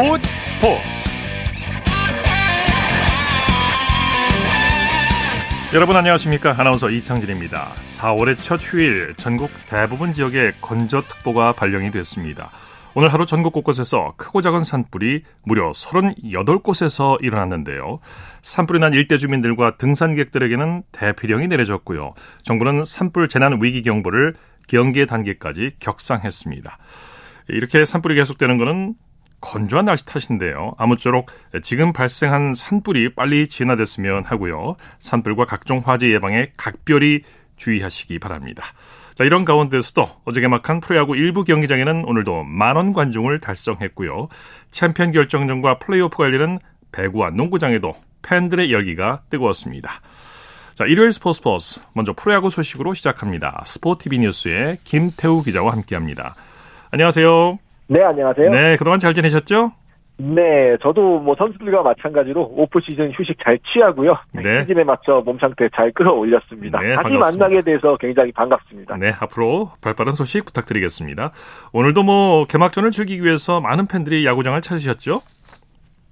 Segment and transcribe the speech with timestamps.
[0.00, 0.82] 스포츠 스포츠
[5.74, 12.50] 여러분 안녕하십니까 아나운서 이창진입니다 4월의 첫 휴일 전국 대부분 지역에 건조특보가 발령이 됐습니다
[12.94, 18.00] 오늘 하루 전국 곳곳에서 크고 작은 산불이 무려 38곳에서 일어났는데요.
[18.42, 22.14] 산불이 난 일대 주민들과 등산객들에게는 대피령이 내려졌고요.
[22.42, 24.34] 정부는 산불 재난 위기 경보를
[24.66, 26.78] 경계 단계까지 격상했습니다.
[27.48, 28.94] 이렇게 산불이 계속되는 것은
[29.40, 30.74] 건조한 날씨 탓인데요.
[30.78, 31.30] 아무쪼록
[31.62, 34.76] 지금 발생한 산불이 빨리 진화됐으면 하고요.
[34.98, 37.22] 산불과 각종 화재 예방에 각별히
[37.56, 38.64] 주의하시기 바랍니다.
[39.14, 44.28] 자, 이런 가운데서도 어제 개막한 프로야구 일부 경기장에는 오늘도 만원 관중을 달성했고요.
[44.70, 46.58] 챔피언 결정전과 플레이오프가 열리는
[46.92, 50.00] 배구와 농구장에도 팬들의 열기가 뜨거웠습니다.
[50.74, 53.62] 자, 일요일 스포츠 스포츠 먼저 프로야구 소식으로 시작합니다.
[53.66, 56.34] 스포티비 뉴스의 김태우 기자와 함께합니다.
[56.90, 57.69] 안녕하세요.
[57.90, 58.50] 네, 안녕하세요.
[58.50, 59.72] 네, 그동안 잘 지내셨죠?
[60.18, 64.16] 네, 저도 뭐 선수들과 마찬가지로 오프 시즌 휴식 잘 취하고요.
[64.32, 64.60] 네.
[64.60, 66.78] 시즌에 맞춰 몸 상태 잘 끌어올렸습니다.
[66.78, 67.48] 네, 다시 반갑습니다.
[67.48, 68.96] 만나게 돼서 굉장히 반갑습니다.
[68.96, 71.32] 네, 앞으로 발빠른 소식 부탁드리겠습니다.
[71.72, 75.22] 오늘도 뭐 개막전을 즐기기 위해서 많은 팬들이 야구장을 찾으셨죠?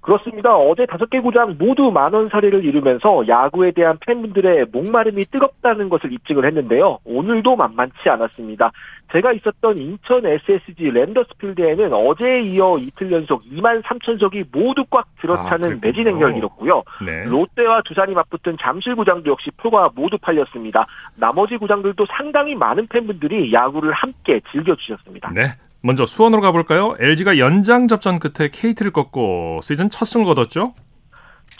[0.09, 0.57] 그렇습니다.
[0.57, 6.45] 어제 다섯 개 구장 모두 만원 사례를 이루면서 야구에 대한 팬분들의 목마름이 뜨겁다는 것을 입증을
[6.45, 6.97] 했는데요.
[7.05, 8.71] 오늘도 만만치 않았습니다.
[9.11, 15.73] 제가 있었던 인천 SSG 랜더스 필드에는 어제에 이어 이틀 연속 2만 3천석이 모두 꽉 들어차는
[15.73, 16.83] 아, 매진 행렬을 이뤘고요.
[17.05, 17.25] 네.
[17.25, 20.87] 롯데와 두산이 맞붙은 잠실 구장도 역시 표가 모두 팔렸습니다.
[21.17, 25.31] 나머지 구장들도 상당히 많은 팬분들이 야구를 함께 즐겨주셨습니다.
[25.35, 25.53] 네.
[25.81, 26.95] 먼저 수원으로 가볼까요?
[26.99, 30.73] LG가 연장 접전 끝에 KT를 꺾고 시즌 첫 승을 거뒀죠?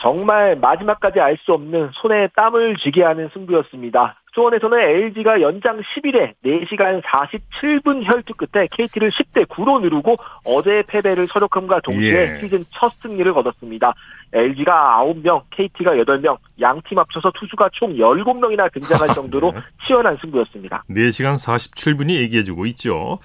[0.01, 4.15] 정말 마지막까지 알 수 없는 손에 땀을 쥐게 하는 승부였습니다.
[4.33, 10.15] 수원에서는 LG가 연장 10일에 4시간 47분 혈투 끝에 KT를 10대 9로 누르고
[10.45, 12.39] 어제의 패배를 서력함과 동시에 예.
[12.39, 13.93] 시즌 첫 승리를 거뒀습니다.
[14.33, 19.59] LG가 9명, KT가 8명, 양 팀 합쳐서 투수가 총 17명이나 등장할 정도로 네.
[19.87, 20.83] 치열한 승부였습니다.
[20.89, 23.17] 4시간 47분이 얘기해주고 있죠.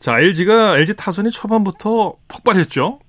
[0.00, 3.00] 자, LG가 LG 타선이 초반부터 폭발했죠?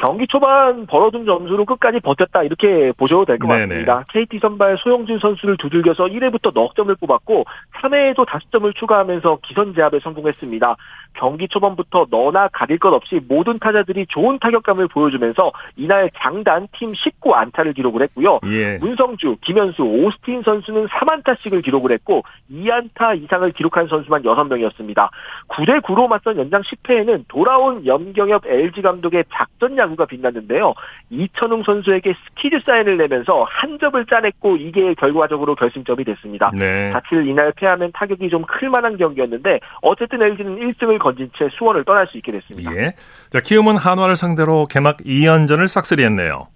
[0.00, 4.04] 경기 초반 벌어둔 점수로 끝까지 버텼다 이렇게 보셔도 될 것 같습니다.
[4.12, 7.44] KT 선발 소영진 선수를 두들겨서 1회부터 넉 점을 뽑았고
[7.82, 10.76] 3회에도 5점을 추가하면서 기선 제압에 성공했습니다.
[11.14, 17.34] 경기 초반부터 너나 가릴 것 없이 모든 타자들이 좋은 타격감을 보여주면서 이날 장단 팀 19
[17.34, 18.38] 안타를 기록을 했고요.
[18.46, 18.78] 예.
[18.78, 25.08] 문성주, 김현수, 오스틴 선수는 3안타씩을 기록을 했고 2안타 이상을 기록한 선수만 6명이었습니다.
[25.48, 30.74] 9대 9로 맞선 연장 10회에는 돌아온 염경엽 LG 감독의 작전 야구가 빛났는데요.
[31.10, 36.50] 이천웅 선수에게 스퀴즈 사인을 내면서 한 점을 짜냈고 이게 결과적으로 결승점이 됐습니다.
[36.58, 36.90] 네.
[36.92, 42.16] 사실 이날 패하면 타격이 좀 클만한 경기였는데 어쨌든 LG는 1승을 건진 채 수원을 떠날 수
[42.18, 42.74] 있게 됐습니다.
[42.76, 42.94] 예.
[43.30, 46.48] 자, 키움은 한화를 상대로 개막 2연전을 싹쓸이했네요.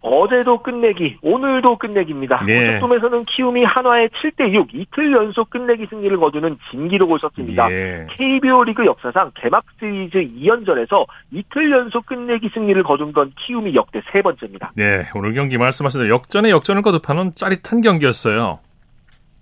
[0.00, 2.40] 어제도 끝내기, 오늘도 끝내기입니다.
[2.46, 2.74] 예.
[2.74, 7.68] 고척돔에서는 키움이 한화의 7대6 이틀 연속 끝내기 승리를 거두는 진기록을 썼습니다.
[7.72, 8.06] 예.
[8.10, 14.22] KBO 리그 역사상 개막 시리즈 2연전에서 이틀 연속 끝내기 승리를 거둔 건 키움이 역대 세
[14.22, 14.72] 번째입니다.
[14.76, 18.60] 네, 오늘 경기 말씀하신 대로 역전에 역전을 거듭하는 짜릿한 경기였어요.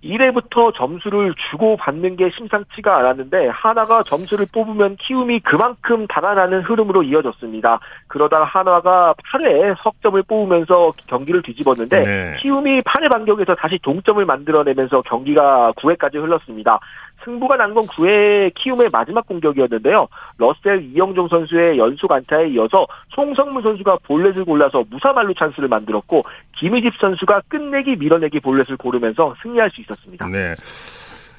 [0.05, 7.79] 1회부터 점수를 주고 받는 게 심상치가 않았는데 하나가 점수를 뽑으면 키움이 그만큼 달아나는 흐름으로 이어졌습니다.
[8.07, 12.35] 그러다가 한화가 8회 석점을 뽑으면서 경기를 뒤집었는데 네.
[12.39, 16.79] 키움이 8회 반격에서 다시 동점을 만들어내면서 경기가 9회까지 흘렀습니다.
[17.25, 20.07] 승부가 난 건 9회 키움의 마지막 공격이었는데요.
[20.37, 26.23] 러셀 이영종 선수의 연속 안타에 이어서 송성문 선수가 볼넷을 골라서 무사말루 찬스를 만들었고
[26.57, 30.27] 김희집 선수가 끝내기 밀어내기 볼넷을 고르면서 승리할 수 있었습니다.
[30.27, 30.55] 네.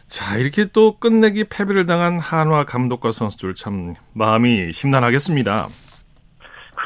[0.08, 5.69] 자, 이렇게 또 끝내기 패배를 당한 한화 감독과 선수들 참 마음이 심란하겠습니다.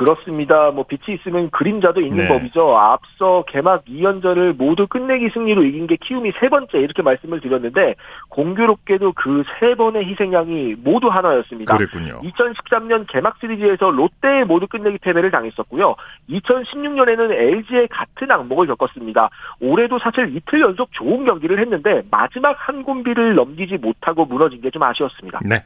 [0.00, 0.70] 그렇습니다.
[0.70, 2.28] 뭐 빛이 있으면 그림자도 있는 네.
[2.28, 2.74] 법이죠.
[2.76, 7.96] 앞서 개막 2연전을 모두 끝내기 승리로 이긴 게 키움이 세 번째 이렇게 말씀을 드렸는데
[8.30, 11.76] 공교롭게도 그 세 번의 희생양이 모두 하나였습니다.
[11.76, 12.20] 그랬군요.
[12.22, 15.96] 2013년 개막 시리즈에서 롯데에 모두 끝내기 패배를 당했었고요.
[16.30, 19.28] 2016년에는 LG의 같은 악몽을 겪었습니다.
[19.60, 24.82] 올해도 사실 이틀 연속 좋은 경기를 했는데 마지막 한 군비를 넘기지 못하고 무너진 게 좀
[24.84, 25.40] 아쉬웠습니다.
[25.44, 25.64] 네.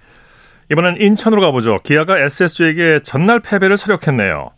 [0.71, 1.79] 이번엔 인천으로 가보죠.
[1.85, 4.51] 기아가 SSG에게 전날 패배를 서력했네요.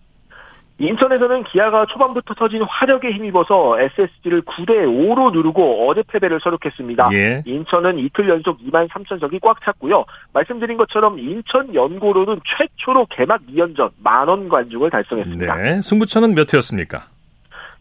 [0.79, 7.09] 인천에서는 기아가 초반부터 터진 화력에 힘입어서 SSG를 9대 5로 누르고 어제 패배를 서력했습니다.
[7.13, 7.43] 예.
[7.47, 10.05] 인천은 이틀 연속 2만 3천 석이 꽉 찼고요.
[10.35, 15.57] 말씀드린 것처럼 인천 연고로는 최초로 개막 2연전 만원 관중을 달성했습니다.
[15.57, 15.81] 네.
[15.81, 17.07] 승부처는 몇 회였습니까?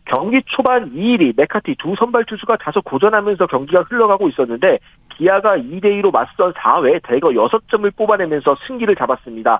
[0.06, 4.80] 경기 초반 2일이 메카티 두 선발 투수가 다소 고전하면서 경기가 흘러가고 있었는데
[5.10, 9.60] 기아가 2대2로 맞선 4회 대거 6점을 뽑아내면서 승기를 잡았습니다.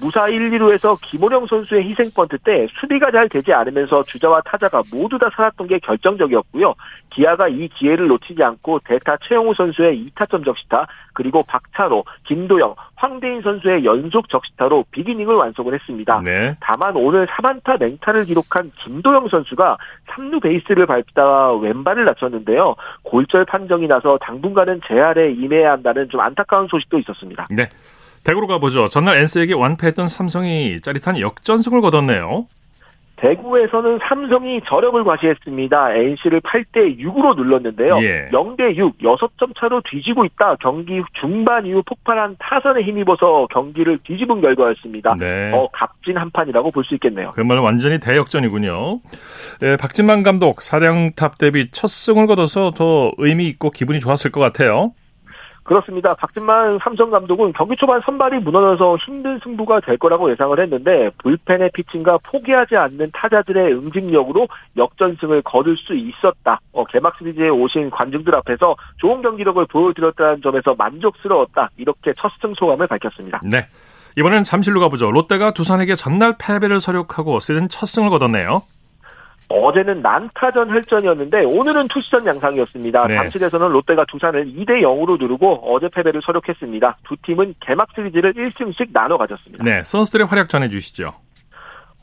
[0.00, 5.18] 무사 1, 2루에서 김호령 선수의 희생 번트 때 수비가 잘 되지 않으면서 주자와 타자가 모두
[5.18, 6.74] 다 살았던 게 결정적이었고요.
[7.10, 13.84] 기아가 이 기회를 놓치지 않고 대타 최영우 선수의 2타점 적시타 그리고 박찬호, 김도영, 황대인 선수의
[13.84, 16.20] 연속 적시타로 비기닝을 완성을 했습니다.
[16.22, 16.56] 네.
[16.60, 19.78] 다만 오늘 3안타 맹타를 기록한 김도영 선수가
[20.08, 22.76] 3루 베이스를 밟다가 왼발을 다쳤는데요.
[23.02, 27.48] 골절 판정이 나서 당분간은 재활에 임해야 한다는 좀 안타까운 소식도 있었습니다.
[27.50, 27.68] 네.
[28.26, 28.88] 대구로 가보죠.
[28.88, 32.46] 전날 NC에게 완패했던 삼성이 짜릿한 역전승을 거뒀네요.
[33.18, 35.94] 대구에서는 삼성이 저력을 과시했습니다.
[35.94, 37.96] NC를 8대 6으로 눌렀는데요.
[38.02, 38.28] 예.
[38.30, 40.56] 0대 6, 6점 차로 뒤지고 있다.
[40.60, 45.14] 경기 중반 이후 폭발한 타선에 힘입어서 경기를 뒤집은 결과였습니다.
[45.18, 45.50] 네.
[45.54, 47.30] 어, 값진 한 판이라고 볼 수 있겠네요.
[47.30, 49.00] 그말 완전히 대역전이군요.
[49.60, 54.92] 네, 박진만 감독 사령탑 대비 첫 승을 거둬서 더 의미 있고 기분이 좋았을 것 같아요.
[55.66, 56.14] 그렇습니다.
[56.14, 62.18] 박진만 삼성 감독은 경기 초반 선발이 무너져서 힘든 승부가 될 거라고 예상을 했는데 불펜의 피칭과
[62.22, 64.46] 포기하지 않는 타자들의 응집력으로
[64.76, 66.60] 역전승을 거둘 수 있었다.
[66.72, 71.70] 어, 개막 시리즈에 오신 관중들 앞에서 좋은 경기력을 보여드렸다는 점에서 만족스러웠다.
[71.76, 73.40] 이렇게 첫 승 소감을 밝혔습니다.
[73.44, 73.66] 네.
[74.18, 75.10] 이번엔 잠실로 가보죠.
[75.10, 78.62] 롯데가 두산에게 전날 패배를 서력하고 시즌 첫 승을 거뒀네요.
[79.48, 83.06] 어제는 난타전 혈전이었는데 오늘은 투시전 양상이었습니다.
[83.06, 83.14] 네.
[83.14, 86.98] 잠실에서는 롯데가 두산을 2대 0으로 누르고 어제 패배를 서력했습니다.
[87.04, 89.64] 두 팀은 개막 시리즈를 1승씩 나눠 가졌습니다.
[89.64, 91.12] 네, 선수들의 활약 전해 주시죠.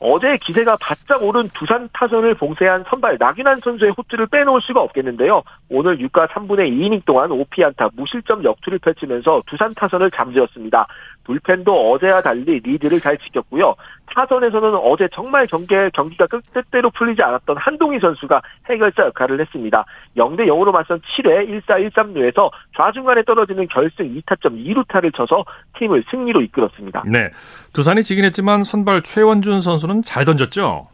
[0.06, 5.42] 어제 기세가 바짝 오른 두산 타선을 봉쇄한 선발 나균환 선수의 호투를 빼놓을 수가 없겠는데요.
[5.70, 10.84] 오늘 6과 3분의 2이닝 동안 5피안타 무실점 역투를 펼치면서 두산 타선을 잠재웠습니다.
[11.24, 13.74] 불펜도 어제와 달리 리드를 잘 지켰고요.
[14.14, 19.84] 타선에서는 어제 정말 경기, 경기가 뜻대로 풀리지 않았던 한동희 선수가 해결자 역할을 했습니다.
[20.16, 25.44] 0대 0으로 맞선 7회 1사 1삼루에서 좌중간에 떨어지는 결승 2타점 2루타를 쳐서
[25.78, 27.04] 팀을 승리로 이끌었습니다.
[27.06, 27.30] 네.
[27.72, 30.93] 두산이 지긴 했지만 선발 최원준 선수는 잘 던졌죠?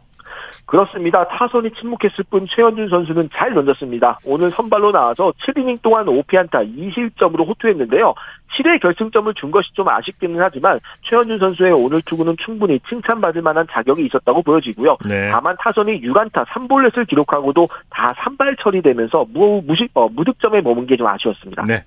[0.65, 1.27] 그렇습니다.
[1.27, 4.19] 타선이 침묵했을 뿐 최원준 선수는 잘 던졌습니다.
[4.25, 8.13] 오늘 선발로 나와서 7이닝 동안 5피안타 2실점으로 호투했는데요.
[8.57, 14.05] 7회 결승점을 준 것이 좀 아쉽기는 하지만 최원준 선수의 오늘 투구는 충분히 칭찬받을 만한 자격이
[14.05, 14.97] 있었다고 보여지고요.
[15.07, 15.29] 네.
[15.31, 21.07] 다만 타선이 6안타 3볼넷을 기록하고도 다 산발 처리되면서 무, 무시, 어, 무득점에 머문 게 좀
[21.07, 21.63] 아쉬웠습니다.
[21.65, 21.83] 네.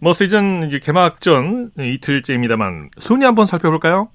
[0.00, 4.08] 뭐 시즌 이제 개막전 이틀째입니다만 순위 한번 살펴볼까요?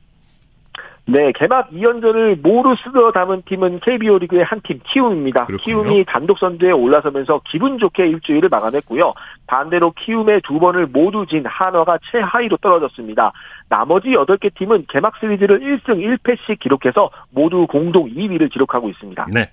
[1.05, 5.45] 네, 개막 2연전을 모두 쓰어 담은 팀은 KBO 리그의 한 팀 키움입니다.
[5.45, 5.63] 그렇군요.
[5.83, 9.13] 키움이 단독 선두에 올라서면서 기분 좋게 일주일을 마감했고요.
[9.47, 13.31] 반대로 키움의 두 번을 모두 진 한화가 최하위로 떨어졌습니다.
[13.69, 19.27] 나머지 8개 팀은 개막 시리즈를 1승 1패씩 기록해서 모두 공동 2위를 기록하고 있습니다.
[19.33, 19.49] 네.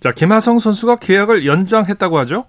[0.00, 2.46] 자, 김하성 선수가 계약을 연장했다고 하죠?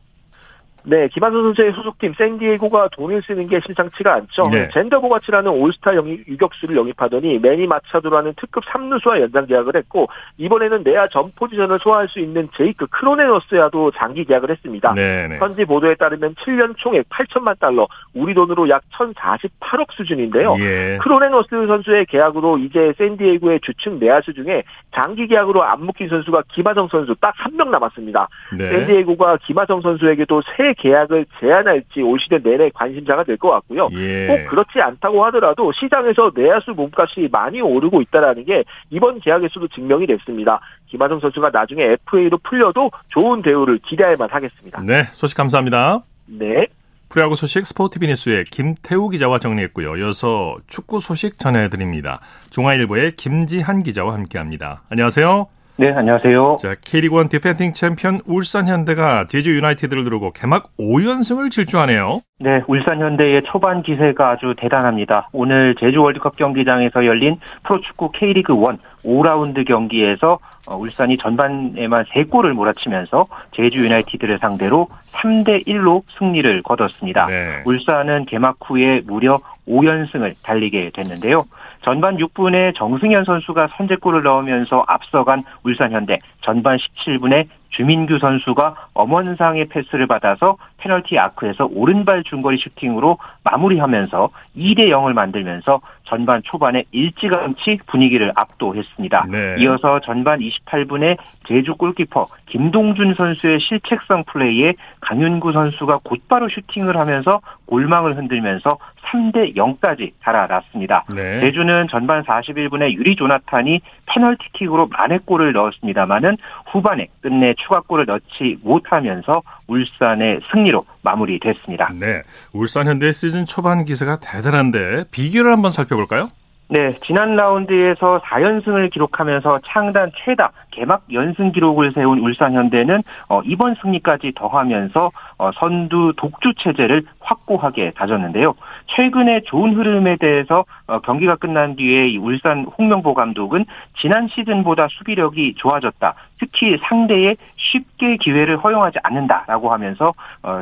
[0.90, 4.44] 네, 김한선 선수의 소속팀 샌디에고가 돈을 쓰는 게 심상치가 않죠.
[4.50, 4.70] 네.
[4.74, 10.08] 젠더 보가치라는 올스타 영입, 유격수를 영입하더니 매니 마차도라는 특급 3루수와 연장 계약을 했고
[10.38, 14.94] 이번에는 내야 전 포지션을 소화할 수 있는 제이크 크로네너스와도 장기 계약을 했습니다.
[14.94, 15.38] 네, 네.
[15.40, 20.56] 현지 보도에 따르면 7년 총액 8천만 달러, 우리 돈으로 약 1,048억 수준인데요.
[20.60, 21.00] 예.
[21.02, 24.64] 크로네너스 선수의 계약으로 이제 샌디에고의 주축 내야수 중에
[24.94, 28.28] 장기 계약으로 안 묶인 선수가 김하성 선수 딱 한 명 남았습니다.
[28.58, 28.70] 네.
[28.70, 33.90] 샌디에고가 김하성 선수에게도 새 계약을 제한할지 올 시즌 내내 관심사가 될 것 같고요.
[33.94, 34.28] 예.
[34.28, 40.60] 꼭 그렇지 않다고 하더라도 시장에서 내야수 몸값이 많이 오르고 있다라는 게 이번 계약에서도 증명이 됐습니다.
[40.88, 44.82] 김하성 선수가 나중에 FA로 풀려도 좋은 대우를 기대할 만하겠습니다.
[44.84, 46.02] 네, 소식 감사합니다.
[46.26, 46.68] 네.
[47.10, 49.96] 프로야구 소식 스포티비 뉴스의 김태우 기자와 정리했고요.
[49.98, 52.20] 이어서 축구 소식 전해드립니다.
[52.50, 54.82] 중앙일보의 김지한 기자와 함께합니다.
[54.90, 55.48] 안녕하세요.
[55.80, 56.58] 네, 안녕하세요.
[56.60, 62.22] 자, K리그1 디펜딩 챔피언 울산 현대가 제주 유나이티드를 누르고 개막 5연승을 질주하네요.
[62.40, 65.30] 네, 울산 현대의 초반 기세가 아주 대단합니다.
[65.34, 73.78] 오늘 제주 월드컵 경기장에서 열린 프로축구 K리그1 5라운드 경기에서 어, 울산이 전반에만 3골을 몰아치면서 제주
[73.86, 77.28] 유나이티드를 상대로 3대 1로 승리를 거뒀습니다.
[77.28, 77.62] 네.
[77.66, 81.46] 울산은 개막 후에 무려 5연승을 달리게 됐는데요.
[81.82, 90.08] 전반 6분에 정승현 선수가 선제골을 넣으면서 앞서간 울산 현대 전반 17분에 주민규 선수가 엄원상의 패스를
[90.08, 99.26] 받아서 페널티 아크에서 오른발 중거리 슈팅으로 마무리하면서 2대 0을 만들면서 전반 초반에 일찌감치 분위기를 압도했습니다.
[99.30, 99.56] 네.
[99.60, 108.16] 이어서 전반 28분에 제주 골키퍼 김동준 선수의 실책성 플레이에 강윤구 선수가 곧바로 슈팅을 하면서 골망을
[108.16, 111.06] 흔들면서 3대 0까지 달아났습니다.
[111.16, 111.40] 네.
[111.42, 120.86] 제주는 전반 41분에 유리 조나탄이 페널티킥으로 만회골을 넣었습니다마는 후반에 끝내 추가골을 넣지 못하면서 울산의 승리로
[121.02, 121.90] 마무리됐습니다.
[122.00, 122.22] 네,
[122.54, 126.30] 울산 현대 시즌 초반 기세가 대단한데 비결을 한번 살펴볼까요?
[126.70, 133.76] 네, 지난 라운드에서 4연승을 기록하면서 창단 최다 개막 연승 기록을 세운 울산 현대는 어, 이번
[133.82, 138.54] 승리까지 더하면서 어, 선두 독주 체제를 확고하게 다졌는데요.
[138.86, 143.66] 최근의 좋은 흐름에 대해서 어, 경기가 끝난 뒤에 울산 홍명보 감독은
[144.00, 146.14] 지난 시즌보다 수비력이 좋아졌다.
[146.40, 150.14] 특히 상대에 쉽게 기회를 허용하지 않는다라고 하면서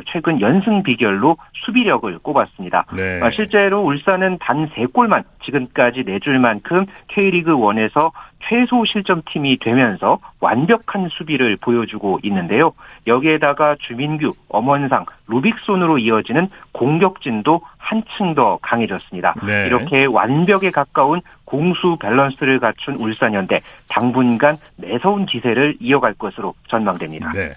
[0.06, 2.86] 최근 연승 비결로 수비력을 꼽았습니다.
[2.96, 3.20] 네.
[3.34, 8.10] 실제로 울산은 단 3골만 지금까지 내줄 만큼 K리그 1에서
[8.48, 12.72] 최소 실점 팀이 되면서 완벽한 수비를 보여주고 있는데요.
[13.06, 19.34] 여기에다가 주민규, 엄원상, 루빅손으로 이어지는 공격진도 한층 더 강해졌습니다.
[19.46, 19.66] 네.
[19.66, 27.32] 이렇게 완벽에 가까운 공수 밸런스를 갖춘 울산현대 당분간 매서운 기세를 이어갈 것으로 전망됩니다.
[27.32, 27.50] 네.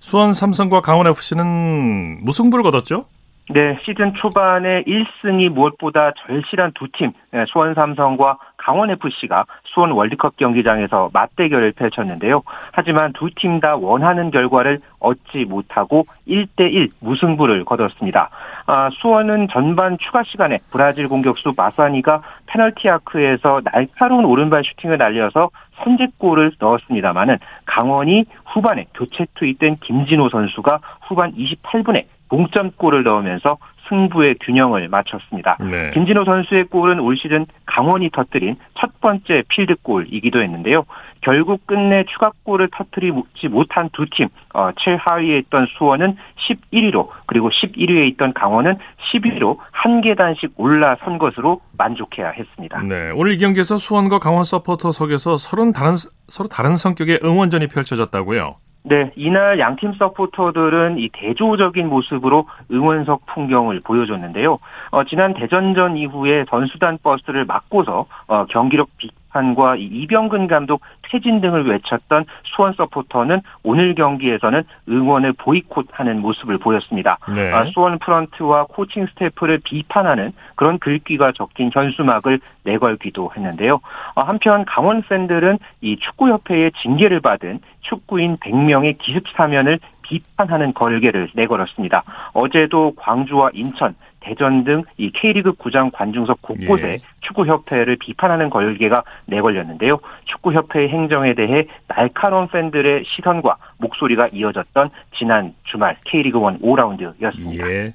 [0.00, 3.06] 수원 삼성과 강원 FC는 무승부를 거뒀죠?
[3.48, 10.36] 네, 시즌 초반에 1승이 무엇보다 절실한 두 팀, 네, 수원 삼성과 강원 FC가 수원 월드컵
[10.36, 12.42] 경기장에서 맞대결을 펼쳤는데요.
[12.72, 18.30] 하지만 두 팀 다 원하는 결과를 얻지 못하고 1대1 무승부를 거뒀습니다.
[18.66, 25.50] 아, 수원은 전반 추가 시간에 브라질 공격수 마사니가 페널티 아크에서 날카로운 오른발 슈팅을 날려서
[25.84, 35.58] 선제골을 넣었습니다마는 강원이 후반에 교체 투입된 김진호 선수가 후반 28분에 동점골을 넣으면서 승부의 균형을 맞췄습니다.
[35.60, 35.90] 네.
[35.92, 40.84] 김진호 선수의 골은 올 시즌 강원이 터뜨린 첫 번째 필드골이기도 했는데요.
[41.20, 46.16] 결국 끝내 추가골을 터뜨리지 못한 두 팀, 어, 최하위에 있던 수원은
[46.48, 48.76] 11위로 그리고 11위에 있던 강원은
[49.12, 52.82] 11위로 한 계단씩 올라선 것으로 만족해야 했습니다.
[52.82, 55.94] 네, 오늘 이 경기에서 수원과 강원 서포터석에서 서로 다른
[56.28, 58.56] 서로 다른 성격의 응원전이 펼쳐졌다고요.
[58.88, 64.60] 네, 이날 양팀 서포터들은 이 대조적인 모습으로 응원석 풍경을 보여줬는데요.
[64.92, 72.24] 어, 지난 대전전 이후에 선수단 버스를 막고서 어, 경기력 비판과 이병근 감독 퇴진 등을 외쳤던
[72.44, 77.18] 수원 서포터는 오늘 경기에서는 응원을 보이콧하는 모습을 보였습니다.
[77.34, 77.52] 네.
[77.52, 83.80] 아, 수원 프런트와 코칭 스태프를 비판하는 그런 글귀가 적힌 현수막을 내걸기도 했는데요.
[84.14, 89.78] 아, 한편 강원 팬들은 이 축구협회의 징계를 받은 축구인 100명의 기습 사면을
[90.08, 92.04] 비판하는 걸개를 내걸었습니다.
[92.32, 96.98] 어제도 광주와 인천, 대전 등 이 K리그 구장 관중석 곳곳에 예.
[97.20, 99.98] 축구협회를 비판하는 걸개가 내걸렸는데요.
[100.24, 107.70] 축구협회의 행정에 대해 날카로운 팬들의 시선과 목소리가 이어졌던 지난 주말 K리그 1 5라운드였습니다.
[107.70, 107.94] 예.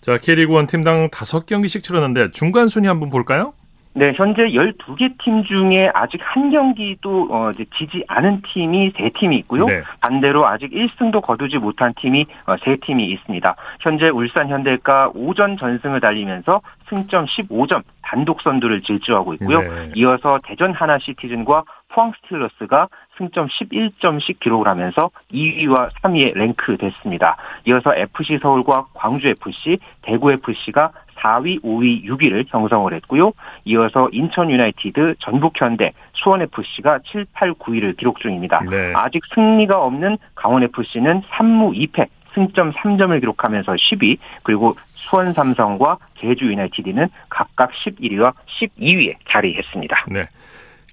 [0.00, 3.54] 자, K리그 1 팀당 5경기씩 치렀는데 중간 순위 한번 볼까요?
[3.96, 9.66] 네, 현재 12개 팀 중에 아직 한 경기도 어, 이제 지지 않은 팀이 3팀이 있고요.
[9.66, 9.82] 네.
[10.00, 13.54] 반대로 아직 1승도 거두지 못한 팀이 어, 3팀이 있습니다.
[13.80, 19.62] 현재 울산 현대가 5전 전승을 달리면서 승점 15점 단독 선두를 질주하고 있고요.
[19.62, 19.92] 네.
[19.94, 27.36] 이어서 대전 하나 시티즌과 포항 스틸러스가 승점 11점씩 기록을 하면서 2위와 3위에 랭크됐습니다.
[27.66, 33.32] 이어서 FC 서울과 광주 FC, 대구 FC가 4위, 5위, 6위를 형성을 했고요.
[33.64, 38.60] 이어서 인천 유나이티드, 전북 현대, 수원 FC가 7, 8, 9위를 기록 중입니다.
[38.70, 38.92] 네.
[38.94, 46.46] 아직 승리가 없는 강원 FC는 3무 2패, 승점 3점을 기록하면서 10위, 그리고 수원 삼성과 제주
[46.46, 50.06] 유나이티드는 각각 11위와 12위에 자리했습니다.
[50.08, 50.26] 네.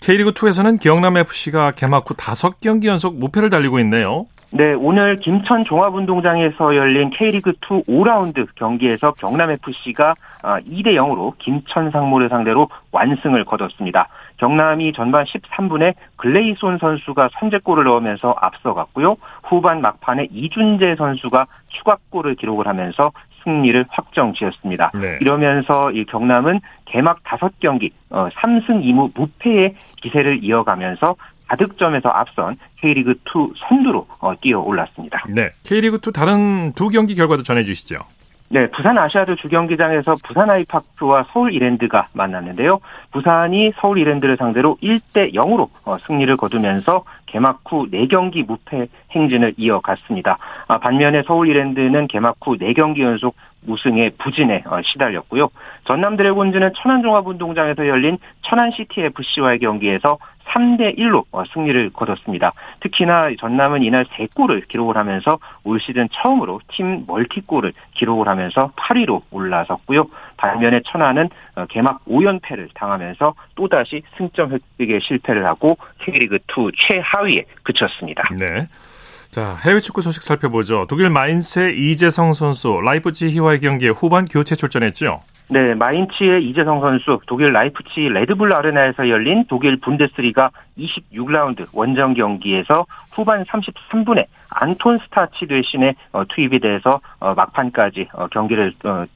[0.01, 4.25] K리그2에서는 경남FC가 개막 후 5경기 연속 무패를 달리고 있네요.
[4.53, 12.67] 네, 오늘 김천 종합운동장에서 열린 K리그2 5라운드 경기에서 경남FC가 2대 아, 0으로 김천 상무를 상대로
[12.91, 14.10] 완승을 거뒀습니다.
[14.38, 19.15] 경남이 전반 13분에 글레이손 선수가 선제골을 넣으면서 앞서갔고요.
[19.43, 23.12] 후반 막판에 이준재 선수가 추가골을 기록을 하면서
[23.46, 24.91] 승리를 확정 지었습니다.
[24.96, 25.17] 네.
[25.22, 31.15] 이러면서 이 경남은 개막 5경기 3승 어, 2무 무패의 기세를 이어가면서
[31.51, 35.25] 다득점에서 앞선 K리그 2 선두로 어, 뛰어 올랐습니다.
[35.29, 35.51] 네.
[35.63, 37.98] K리그 2 다른 두 경기 결과도 전해주시죠.
[38.53, 42.81] 네, 부산 아시아드 주경기장에서 부산 아이파크와 서울 이랜드가 만났는데요.
[43.12, 50.38] 부산이 서울 이랜드를 상대로 1대 0으로 어, 승리를 거두면서 개막 후 4경기 무패 행진을 이어갔습니다.
[50.67, 53.36] 아, 반면에 서울 이랜드는 개막 후 4경기 연속
[53.68, 55.50] 우승의 부진에 어, 시달렸고요.
[55.86, 60.18] 전남 드래곤즈는 천안종합운동장에서 열린 천안시티 FC와의 경기에서
[60.51, 62.53] 3대 1로 어, 승리를 거뒀습니다.
[62.82, 70.08] 특히나 전남은 이날 3골을 기록을 하면서 올 시즌 처음으로 팀 멀티골을 기록을 하면서 8위로 올라섰고요.
[70.38, 78.24] 반면에 천안은 어, 개막 5연패를 당하면서 또다시 승점 획득에 실패를 하고 K리그2 최하위에 그쳤습니다.
[78.38, 78.68] 네.
[79.31, 80.85] 자, 해외 축구 소식 살펴보죠.
[80.89, 85.21] 독일 마인츠의 이재성 선수 라이프치히와의 경기에 후반 교체 출전했죠.
[85.47, 93.44] 네, 마인츠의 이재성 선수 독일 라이프치 레드불 아레나에서 열린 독일 분데스리가 26라운드 원정 경기에서 후반
[93.44, 98.74] 33분에 안톤 스타치 대신에 어, 투입이 돼서 어, 막판까지 어, 경기를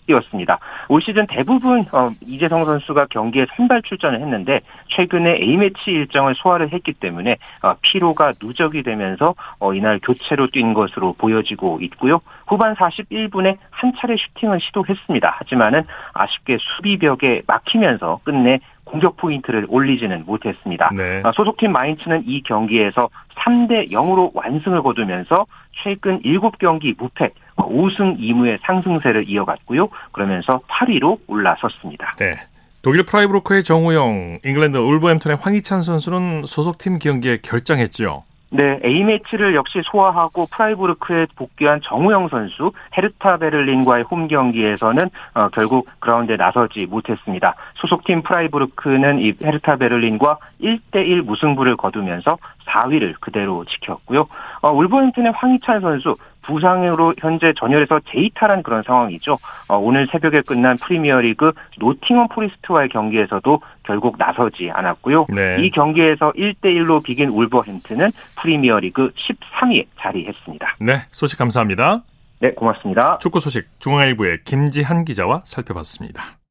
[0.07, 0.59] 뛰었습니다.
[0.89, 1.85] 올 시즌 대부분
[2.21, 7.37] 이재성 선수가 경기에 선발 출전을 했는데 최근에 A매치 일정을 소화를 했기 때문에
[7.81, 9.35] 피로가 누적이 되면서
[9.73, 12.21] 이날 교체로 뛴 것으로 보여지고 있고요.
[12.47, 15.35] 후반 41분에 한 차례 슈팅을 시도했습니다.
[15.39, 15.83] 하지만은
[16.13, 20.91] 아쉽게 수비벽에 막히면서 끝내 공격 포인트를 올리지는 못했습니다.
[20.95, 21.21] 네.
[21.23, 25.45] 아, 소속팀 마인츠는 이 경기에서 3대 0으로 완승을 거두면서
[25.83, 29.89] 최근 7경기 무패 5승 2무의 상승세를 이어갔고요.
[30.11, 32.15] 그러면서 8위로 올라섰습니다.
[32.17, 32.37] 네.
[32.81, 38.23] 독일 프라이부르크의 정우영, 잉글랜드 울버햄튼의 황희찬 선수는 소속팀 경기에 결장했죠.
[38.55, 46.37] 네, A매치를 역시 소화하고 프라이부르크에 복귀한 정우영 선수 헤르타 베를린과의 홈 경기에서는 어, 결국 그라운드에
[46.37, 47.55] 나서지 못했습니다.
[47.75, 54.27] 소속팀 프라이부르크는 이 헤르타 베를린과 1대1 무승부를 거두면서 4위를 그대로 지켰고요.
[54.61, 59.37] 어, 울버햄튼의 황희찬 선수 부상으로 현재 전열에서 재이탈한 그런 상황이죠.
[59.69, 65.27] 어, 오늘 새벽에 끝난 프리미어리그 노팅엄 포리스트와의 경기에서도 결국 나서지 않았고요.
[65.29, 65.57] 네.
[65.59, 68.11] 이 경기에서 1대1로 비긴 울버햄튼은
[68.41, 70.77] 프리미어리그 13위에 자리했습니다.
[70.79, 72.01] 네, 소식 감사합니다.
[72.39, 73.17] 네, 고맙습니다.
[73.19, 76.44] 축구 소식 중앙일보의 김지한 기자와 살펴봤습니다.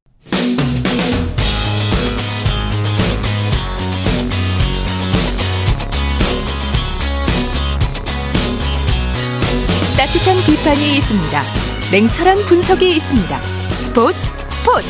[10.15, 11.41] 따뜻한 비판이 있습니다.
[11.91, 13.41] 냉철한 분석이 있습니다.
[13.41, 14.17] 스포츠
[14.51, 14.87] 스포츠.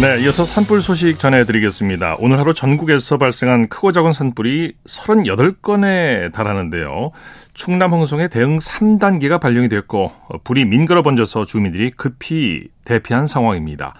[0.00, 2.16] 네, 이어서 산불 소식 전해드리겠습니다.
[2.18, 7.10] 오늘 하루 전국에서 발생한 크고 작은 산불이 38건에 달하는데요.
[7.52, 10.12] 충남 홍성에 대응 3단계가 발령이 됐고
[10.44, 13.94] 불이 민걸어 번져서 주민들이 급히 대피한 상황입니다.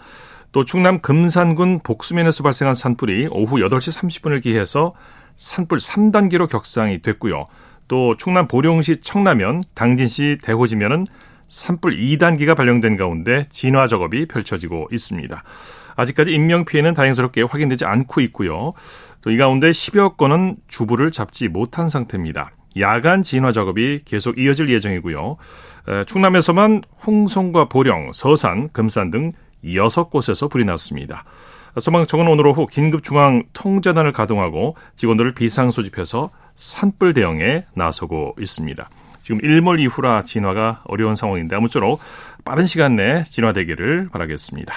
[0.52, 4.94] 또 충남 금산군 복수면에서 발생한 산불이 오후 8시 30분을 기해서
[5.36, 7.46] 산불 3단계로 격상이 됐고요.
[7.88, 11.04] 또 충남 보령시 청라면, 당진시 대호지면은
[11.48, 15.42] 산불 2단계가 발령된 가운데 진화 작업이 펼쳐지고 있습니다.
[15.96, 18.72] 아직까지 인명 피해는 다행스럽게 확인되지 않고 있고요.
[19.20, 22.50] 또 이 가운데 10여 건은 주부를 잡지 못한 상태입니다.
[22.78, 25.36] 야간 진화 작업이 계속 이어질 예정이고요.
[26.06, 31.24] 충남에서만 홍성과 보령, 서산, 금산 등 6곳에서 불이 났습니다.
[31.78, 38.90] 소방청은 오늘 오후 긴급 중앙 통제단을 가동하고 직원들을 비상 소집해서 산불 대응에 나서고 있습니다.
[39.22, 42.00] 지금 일몰 이후라 진화가 어려운 상황인데 아무쪼록
[42.44, 44.74] 빠른 시간 내에 진화되기를 바라겠습니다.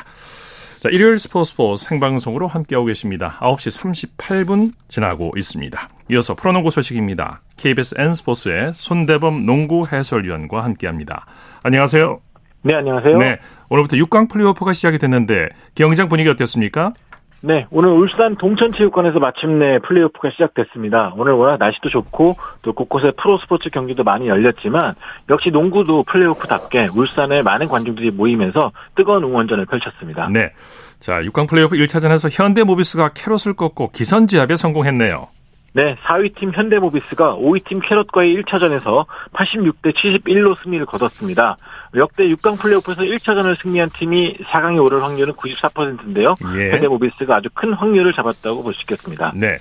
[0.80, 3.40] 자, 일요일 스포츠 스포츠 생방송으로 함께하고 계십니다.
[3.42, 5.90] 9시 38분 지나고 있습니다.
[6.12, 7.42] 이어서 프로농구 소식입니다.
[7.58, 11.26] KBS N스포츠의 손대범 농구 해설위원과 함께합니다.
[11.64, 12.25] 안녕하세요.
[12.66, 13.20] 네, 안녕하세요.
[13.20, 13.38] 네,
[13.70, 16.94] 오늘부터 6강 플레이오프가 시작이 됐는데 경기장 분위기 어땠습니까?
[17.42, 21.14] 네, 오늘 울산 동천체육관에서 마침내 플레이오프가 시작됐습니다.
[21.16, 24.96] 오늘 워낙 날씨도 좋고 또 곳곳에 프로 스포츠 경기도 많이 열렸지만
[25.30, 30.28] 역시 농구도 플레이오프답게 울산에 많은 관중들이 모이면서 뜨거운 응원전을 펼쳤습니다.
[30.34, 30.52] 네.
[31.00, 35.28] 자, 6강 플레이오프 1차전에서 현대모비스가 캐롯을 꺾고 기선제압에 성공했네요.
[35.76, 41.58] 네, 4위 팀 현대모비스가 5위 팀 캐럿과의 1차전에서 86대 71로 승리를 거뒀습니다.
[41.98, 46.36] 역대 6강 플레이오프에서 1차전을 승리한 팀이 4강에 오를 확률은 94%인데요.
[46.58, 46.72] 예.
[46.72, 49.32] 현대모비스가 아주 큰 확률을 잡았다고 볼 수 있겠습니다.
[49.36, 49.58] 네.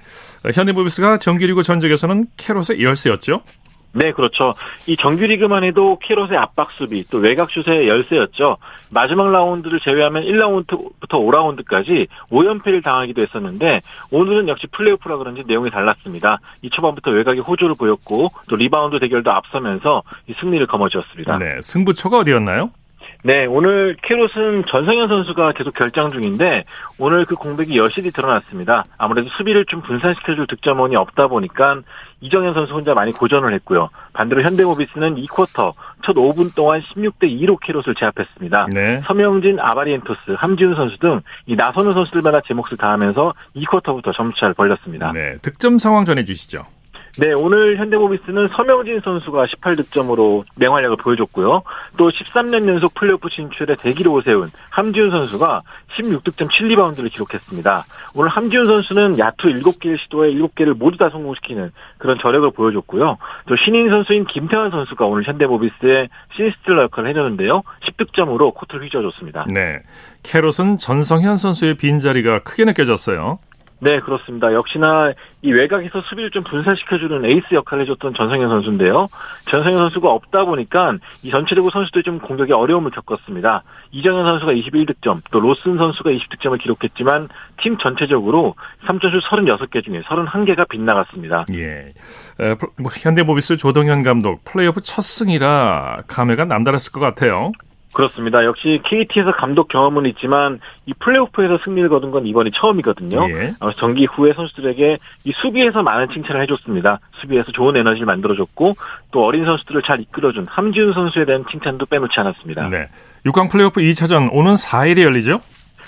[0.52, 3.42] 현대모비스가 정규리그 전적에서는 캐롯에 열세였죠?
[3.94, 4.54] 네, 그렇죠.
[4.86, 8.56] 이 정규리그만 해도 캐롯의 압박 수비, 또 외곽 슛에 열세였죠.
[8.90, 13.80] 마지막 라운드를 제외하면 1라운드부터 5라운드까지 5연패를 당하기도 했었는데
[14.10, 16.40] 오늘은 역시 플레이오프라 그런지 내용이 달랐습니다.
[16.62, 21.34] 이 초반부터 외곽이 호조를 보였고 또 리바운드 대결도 앞서면서 이 승리를 거머쥐었습니다.
[21.34, 22.70] 네, 승부처가 어디였나요?
[23.26, 26.64] 네, 오늘 캐롯은 전성현 선수가 계속 결장 중인데
[26.98, 28.84] 오늘 그 공백이 여실히 드러났습니다.
[28.98, 31.80] 아무래도 수비를 좀 분산시켜줄 득점원이 없다 보니까
[32.24, 33.90] 이정현 선수 혼자 많이 고전을 했고요.
[34.14, 38.68] 반대로 현대모비스는 2쿼터 첫 5분 동안 16대 2로 캐롯을 제압했습니다.
[38.72, 39.02] 네.
[39.06, 45.12] 서명진, 아바리엔토스, 함지훈 선수 등 이 나선우 선수들마다 제 몫을 다하면서 2쿼터부터 점차를 벌렸습니다.
[45.12, 46.62] 네, 득점 상황 전해주시죠.
[47.16, 51.62] 네, 오늘 현대모비스는 서명진 선수가 18득점으로 맹활약을 보여줬고요.
[51.96, 55.62] 또 13년 연속 플레이오프 진출에 대기록을 세운 함지훈 선수가
[55.96, 57.84] 16득점 7리바운드를 기록했습니다.
[58.16, 63.18] 오늘 함지훈 선수는 야투 7개를 시도해 7개를 모두 다 성공시키는 그런 저력을 보여줬고요.
[63.46, 67.62] 또 신인 선수인 김태환 선수가 오늘 현대모비스의 신스틸러 역할을 해줬는데요.
[67.86, 69.46] 10득점으로 코트를 휘저어줬습니다.
[69.50, 69.78] 네,
[70.24, 73.38] 캐롯은 전성현 선수의 빈자리가 크게 느껴졌어요.
[73.84, 74.54] 네, 그렇습니다.
[74.54, 79.08] 역시나 이 외곽에서 수비를 좀 분산시켜주는 에이스 역할을 해줬던 전성현 선수인데요.
[79.44, 83.62] 전성현 선수가 없다 보니까 이 전체적으로 선수들이 좀 공격에 어려움을 겪었습니다.
[83.90, 87.28] 이정현 선수가 21득점, 또 로슨 선수가 20득점을 기록했지만
[87.60, 88.54] 팀 전체적으로
[88.86, 91.44] 3점슛 36개 중에 31개가 빗나갔습니다.
[91.52, 91.92] 예.
[92.40, 97.52] 에, 뭐, 현대모비스 조동현 감독 플레이오프 첫 승이라 감회가 남다랐을 것 같아요.
[97.94, 98.44] 그렇습니다.
[98.44, 103.28] 역시 KT에서 감독 경험은 있지만 이 플레이오프에서 승리를 거둔 건 이번이 처음이거든요.
[103.30, 103.54] 예.
[103.76, 107.00] 정기 후에 선수들에게 이 수비에서 많은 칭찬을 해줬습니다.
[107.20, 108.74] 수비에서 좋은 에너지를 만들어줬고
[109.12, 112.68] 또 어린 선수들을 잘 이끌어준 함지훈 선수에 대한 칭찬도 빼놓지 않았습니다.
[112.68, 112.88] 네.
[113.24, 115.40] 6강 플레이오프 2차전 오는 4일에 열리죠?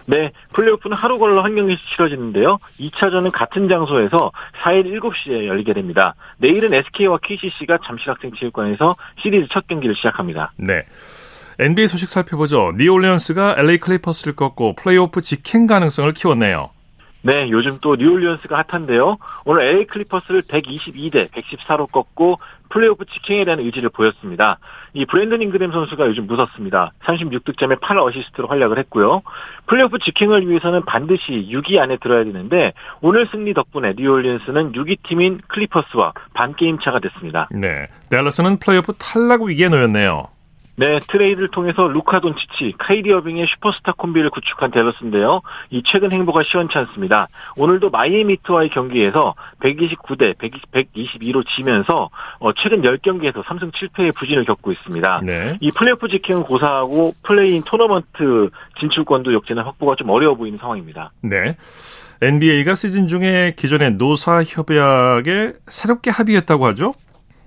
[0.06, 2.58] 네, 플레이오프는 하루 걸러 한 경기씩 치러지는데요.
[2.78, 4.30] 2차전은 같은 장소에서
[4.62, 6.14] 4일 7시에 열리게 됩니다.
[6.38, 10.52] 내일은 SK와 KCC가 잠실학생체육관에서 시리즈 첫 경기를 시작합니다.
[10.56, 10.82] 네.
[11.58, 12.72] NBA 소식 살펴보죠.
[12.76, 16.70] 뉴올리언스가 LA 클리퍼스를 꺾고 플레이오프 직행 가능성을 키웠네요.
[17.22, 19.16] 네, 요즘 또 뉴올리언스가 핫한데요.
[19.44, 22.38] 오늘 LA 클리퍼스를 122대 114로 꺾고
[22.68, 24.58] 플레이오프 직행에 대한 의지를 보였습니다.
[24.92, 26.92] 이 브랜든 잉그램 선수가 요즘 무섭습니다.
[27.04, 29.22] 36득점에 8어시스트로 활약을 했고요.
[29.66, 36.12] 플레이오프 직행을 위해서는 반드시 6위 안에 들어야 되는데 오늘 승리 덕분에 뉴올리언스는 6위 팀인 클리퍼스와
[36.34, 37.48] 반 게임 차가 됐습니다.
[37.50, 40.28] 네, 댈러스는 플레이오프 탈락 위기에 놓였네요.
[40.78, 45.40] 네, 트레이드를 통해서 루카 돈치치, 카이리 어빙의 슈퍼스타 콤비를 구축한 댈러스인데요.
[45.70, 47.28] 이 최근 행보가 시원치 않습니다.
[47.56, 52.10] 오늘도 마이애미 히트와의 경기에서 129대 122로 지면서
[52.40, 55.20] 어, 최근 10경기에서 3승 7패의 부진을 겪고 있습니다.
[55.24, 55.56] 네.
[55.60, 61.12] 이 플레이오프 직행은 고사하고 플레이인 토너먼트 진출권도 역시나 확보가 좀 어려워 보이는 상황입니다.
[61.22, 61.56] 네.
[62.20, 66.94] NBA가 시즌 중에 기존의 노사 협약에 새롭게 합의했다고 하죠?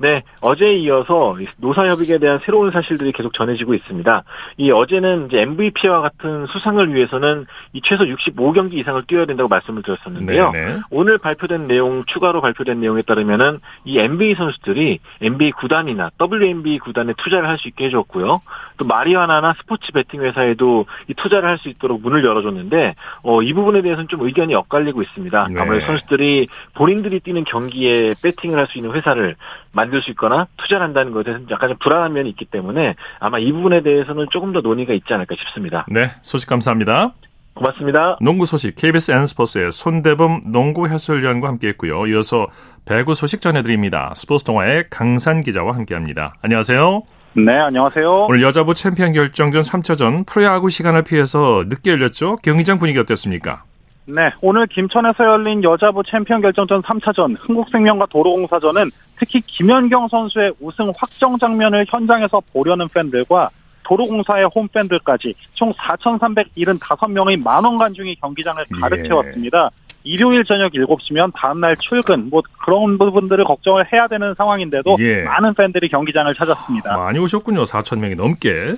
[0.01, 4.23] 네, 어제에 이어서 노사협의에 대한 새로운 사실들이 계속 전해지고 있습니다.
[4.57, 10.51] 이 어제는 이제 MVP와 같은 수상을 위해서는 이 최소 65경기 이상을 뛰어야 된다고 말씀을 드렸었는데요.
[10.51, 10.65] 네네.
[10.65, 10.79] 네.
[10.89, 17.47] 오늘 발표된 내용, 추가로 발표된 내용에 따르면은 이 NBA 선수들이 NBA 구단이나 WNBA 구단에 투자를
[17.47, 18.39] 할 수 있게 해줬고요.
[18.77, 23.81] 또 마리아나나 스포츠 베팅 회사에도 이 투자를 할 수 있도록 문을 열어줬는데 어, 이 부분에
[23.81, 25.47] 대해서는 좀 의견이 엇갈리고 있습니다.
[25.49, 25.59] 네.
[25.59, 29.35] 아무래도 선수들이 본인들이 뛰는 경기에 배팅을 할 수 있는 회사를
[29.73, 33.51] 만들 수 있거나 투자를 한다는 것에 대해서 약간 좀 불안한 면이 있기 때문에 아마 이
[33.51, 35.85] 부분에 대해서는 조금 더 논의가 있지 않을까 싶습니다.
[35.89, 37.13] 네, 소식 감사합니다.
[37.55, 38.17] 고맙습니다.
[38.21, 42.07] 농구 소식 KBS N스포츠의 손대범 농구 해설위원과 함께했고요.
[42.07, 42.47] 이어서
[42.85, 44.13] 배구 소식 전해드립니다.
[44.15, 46.35] 스포츠 동화의 강산 기자와 함께합니다.
[46.41, 47.01] 안녕하세요.
[47.33, 48.25] 네, 안녕하세요.
[48.29, 52.37] 오늘 여자부 챔피언 결정전 3차전 프로야구 시간을 피해서 늦게 열렸죠.
[52.43, 53.63] 경기장 분위기 어땠습니까?
[54.11, 61.37] 네, 오늘 김천에서 열린 여자부 챔피언 결정전 3차전 흥국생명과 도로공사전은 특히 김연경 선수의 우승 확정
[61.37, 63.49] 장면을 현장에서 보려는 팬들과
[63.83, 69.69] 도로공사의 홈팬들까지 총 4,375명의 만원 관중이 경기장을 가득 채웠습니다.
[69.71, 69.89] 예.
[70.03, 75.21] 일요일 저녁 7시면 다음날 출근, 뭐 그런 부분들을 걱정을 해야 되는 상황인데도 예.
[75.21, 76.97] 많은 팬들이 경기장을 찾았습니다.
[76.97, 77.63] 많이 오셨군요.
[77.63, 78.75] 4천 명이 넘게.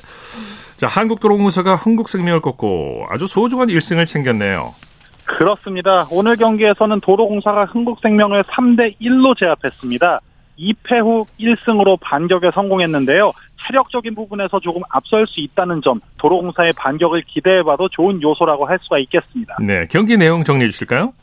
[0.76, 4.74] 자, 한국도로공사가 흥국생명을 꺾고 아주 소중한 1승을 챙겼네요.
[5.38, 6.08] 그렇습니다.
[6.12, 10.20] 오늘 경기에서는 도로공사가 흥국생명을 3대 1로 제압했습니다.
[10.60, 13.32] 2패 후 1승으로 반격에 성공했는데요.
[13.65, 19.58] 체력적인 부분에서 조금 앞설 수 있다는 점, 도로공사의 반격을 기대해봐도 좋은 요소라고 할 수가 있겠습니다.
[19.62, 21.13] 네, 경기 내용 정리해 주실까요?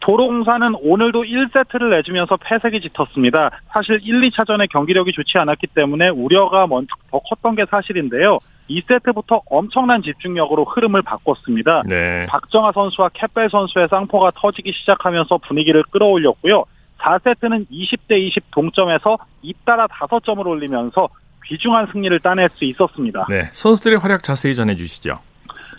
[0.00, 3.50] 도로공사는 오늘도 1세트를 내주면서 패색이 짙었습니다.
[3.72, 8.38] 사실 1, 2차전에 경기력이 좋지 않았기 때문에 우려가 먼저 더 컸던 게 사실인데요.
[8.68, 11.82] 2세트부터 엄청난 집중력으로 흐름을 바꿨습니다.
[11.86, 12.26] 네.
[12.26, 16.64] 박정아 선수와 캡벨 선수의 쌍포가 터지기 시작하면서 분위기를 끌어올렸고요.
[16.98, 21.08] 4세트는 20대 20 동점에서 잇따라 5점을 올리면서
[21.44, 23.26] 귀중한 승리를 따낼 수 있었습니다.
[23.28, 25.18] 네, 선수들의 활약 자세히 전해주시죠.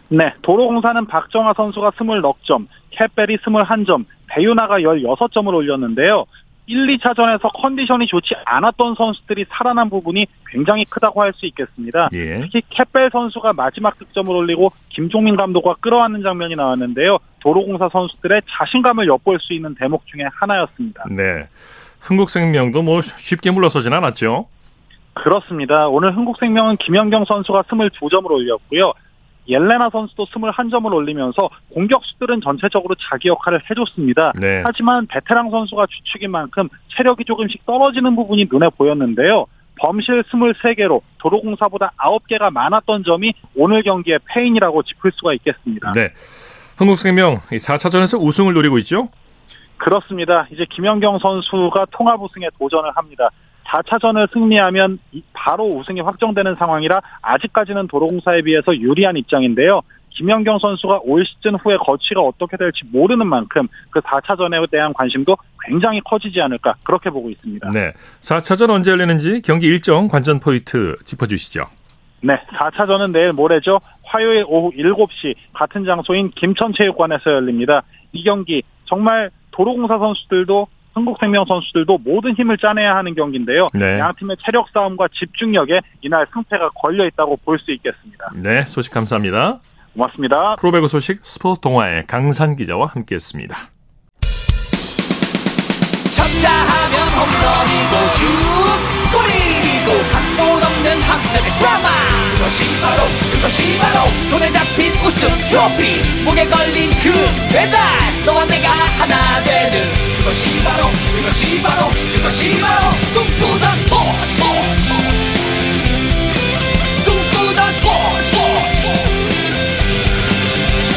[0.09, 6.25] 네, 도로공사는 박정아 선수가 20넉점, 캡벨이 21점, 배유나가 16점을 올렸는데요.
[6.67, 12.09] 1, 2차전에서 컨디션이 좋지 않았던 선수들이 살아난 부분이 굉장히 크다고 할 수 있겠습니다.
[12.13, 12.41] 예.
[12.41, 17.19] 특히 캡벨 선수가 마지막 득점을 올리고 김종민 감독과 끌어안는 장면이 나왔는데요.
[17.39, 21.05] 도로공사 선수들의 자신감을 엿볼 수 있는 대목 중에 하나였습니다.
[21.11, 21.47] 네.
[22.01, 24.47] 흥국생명도 뭐 쉽게 물러서진 않았죠?
[25.13, 25.87] 그렇습니다.
[25.87, 28.93] 오늘 흥국생명은 김연경 선수가 22점을 올렸고요.
[29.47, 34.33] 옐레나 선수도 21점을 올리면서 공격수들은 전체적으로 자기 역할을 해줬습니다.
[34.39, 34.61] 네.
[34.63, 39.45] 하지만 베테랑 선수가 주축인 만큼 체력이 조금씩 떨어지는 부분이 눈에 보였는데요.
[39.79, 45.91] 범실 23개로 도로공사보다 9개가 많았던 점이 오늘 경기의 패인이라고 짚을 수가 있겠습니다.
[45.93, 46.11] 네.
[46.77, 49.09] 한국생명 4차전에서 우승을 노리고 있죠?
[49.77, 50.47] 그렇습니다.
[50.51, 53.29] 이제 김연경 선수가 통합 우승에 도전을 합니다.
[53.67, 54.99] 4차전을 승리하면
[55.33, 59.81] 바로 우승이 확정되는 상황이라 아직까지는 도로공사에 비해서 유리한 입장인데요.
[60.11, 66.01] 김연경 선수가 올 시즌 후에 거치가 어떻게 될지 모르는 만큼 그 4차전에 대한 관심도 굉장히
[66.01, 67.69] 커지지 않을까 그렇게 보고 있습니다.
[67.69, 67.93] 네.
[68.21, 71.65] 4차전 언제 열리는지 경기 일정 관전 포인트 짚어주시죠.
[72.21, 72.39] 네.
[72.57, 73.79] 4차전은 내일 모레죠.
[74.03, 77.83] 화요일 오후 7시 같은 장소인 김천체육관에서 열립니다.
[78.11, 83.69] 이 경기 정말 도로공사 선수들도 한국생명 선수들도 모든 힘을 짜내야 하는 경기인데요.
[83.73, 83.99] 네.
[83.99, 88.31] 양 팀의 체력 싸움과 집중력에 이날 승패가 걸려 있다고 볼 수 있겠습니다.
[88.35, 89.59] 네, 소식 감사합니다.
[89.93, 90.55] 고맙습니다.
[90.57, 93.55] 프로배구 소식 스포츠 동화의 강산 기자와 함께했습니다.
[96.15, 98.25] 쳤다 하면 홈런이고 슛
[99.13, 101.87] 골이고 각본 없는 한편의 드라마
[102.37, 103.01] 그것이 바로
[103.33, 107.09] 그것이 바로 손에 잡힌 우승 트로피 목에 걸린 그
[107.53, 107.77] 배달
[108.25, 108.66] 너와 내가
[110.27, 110.83] 그것이 바로
[111.15, 114.43] 그것이 바로 그것이 바로 꿈꾸던 스포츠
[117.05, 118.35] 꿈꾸던 스포츠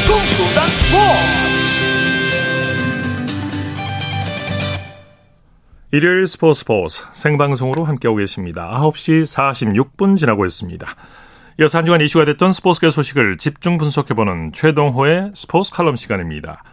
[0.05, 1.61] 꿈꾸던 스포츠
[5.91, 8.69] 일요일 스포츠 스포츠 생방송으로 함께하고 계십니다.
[8.81, 10.85] 9시 46분 지나고 있습니다.
[11.61, 16.63] 이어서 한 주간 이슈가 됐던 스포츠계 소식을 집중 분석해보는 최동호의 스포츠 칼럼 시간입니다.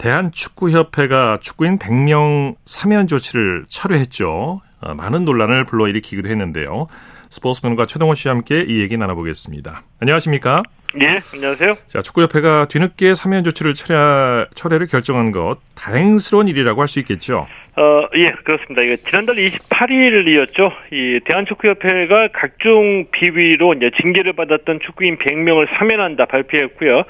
[0.00, 4.60] 대한축구협회가 축구인 100명 사면 조치를 철회했죠.
[4.80, 6.86] 어, 많은 논란을 불러일으키기도 했는데요.
[7.28, 9.82] 스포츠맨과 최동호 씨와 함께 이 얘기 나눠보겠습니다.
[10.00, 10.62] 안녕하십니까?
[11.02, 11.74] 예, 안녕하세요.
[11.86, 17.46] 자, 축구협회가 뒤늦게 사면 조치를 철회, 철회를 결정한 것 다행스러운 일이라고 할 수 있겠죠.
[17.76, 18.82] 어, 예, 그렇습니다.
[18.82, 20.72] 이거 지난달 28일이었죠.
[20.92, 27.04] 이 대한축구협회가 각종 비위로 이제 징계를 받았던 축구인 100명을 사면한다 발표했고요.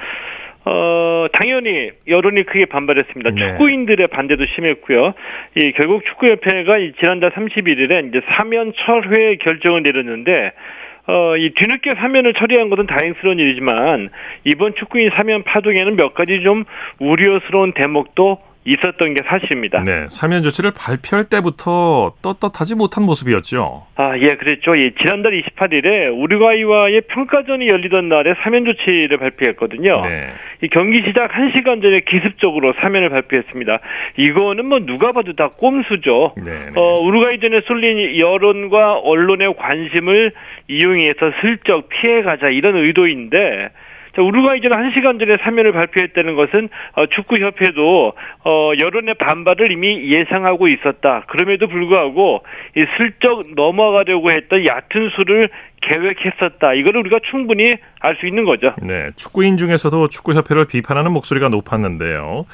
[0.65, 3.31] 어, 당연히 여론이 크게 반발했습니다.
[3.31, 3.41] 네.
[3.41, 5.15] 축구인들의 반대도 심했고요.
[5.57, 10.53] 이 결국 축구협회가 이 지난달 31일에 이제 사면 철회 결정을 내렸는데
[11.07, 14.11] 어, 이 뒤늦게 사면을 처리한 것은 다행스러운 일이지만
[14.45, 16.65] 이번 축구인 사면 파동에는 몇 가지 좀
[16.99, 19.85] 우려스러운 대목도 있었던 게 사실입니다.
[19.85, 23.87] 네, 사면 조치를 발표할 때부터 떳떳하지 못한 모습이었죠.
[23.97, 24.77] 아, 예, 그랬죠.
[24.79, 30.03] 예, 지난달 28일에 우루과이와의 평가전이 열리던 날에 사면 조치를 발표했거든요.
[30.03, 30.29] 네.
[30.63, 33.81] 이 경기 시작 1시간 전에 기습적으로 사면을 발표했습니다.
[34.19, 36.35] 이거는 뭐 누가 봐도 다 꼼수죠.
[36.37, 36.73] 네, 네.
[36.75, 40.33] 어, 우루과이전에 쏠린 여론과 언론의 관심을
[40.69, 43.71] 이용해서 슬쩍 피해가자 이런 의도인데
[44.15, 48.13] 자, 우루과이전 1시간 전에 사면을 발표했다는 것은 어, 축구협회도
[48.45, 51.25] 어, 여론의 반발을 이미 예상하고 있었다.
[51.29, 52.43] 그럼에도 불구하고
[52.77, 55.49] 이 슬쩍 넘어가려고 했던 얕은 수를
[55.81, 56.75] 계획했었다.
[56.75, 58.75] 이거를 우리가 충분히 알 수 있는 거죠.
[58.83, 62.45] 네, 축구인 중에서도 축구협회를 비판하는 목소리가 높았는데요.